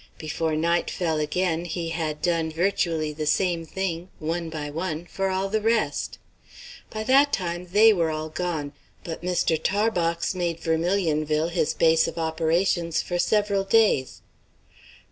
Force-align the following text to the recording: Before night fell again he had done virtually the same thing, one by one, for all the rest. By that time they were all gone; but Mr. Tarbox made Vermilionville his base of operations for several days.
Before 0.17 0.55
night 0.55 0.89
fell 0.89 1.19
again 1.19 1.65
he 1.65 1.89
had 1.89 2.23
done 2.23 2.49
virtually 2.51 3.13
the 3.13 3.27
same 3.27 3.67
thing, 3.67 4.09
one 4.17 4.49
by 4.49 4.71
one, 4.71 5.05
for 5.05 5.29
all 5.29 5.47
the 5.47 5.61
rest. 5.61 6.17
By 6.89 7.03
that 7.03 7.31
time 7.31 7.67
they 7.71 7.93
were 7.93 8.09
all 8.09 8.29
gone; 8.29 8.73
but 9.03 9.21
Mr. 9.21 9.61
Tarbox 9.63 10.33
made 10.33 10.59
Vermilionville 10.59 11.49
his 11.51 11.75
base 11.75 12.07
of 12.07 12.17
operations 12.17 12.99
for 13.03 13.19
several 13.19 13.63
days. 13.63 14.23